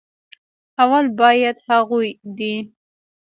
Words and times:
اول 0.81 1.05
بايد 1.19 1.55
هغوي 1.69 2.09
دې 2.37 2.55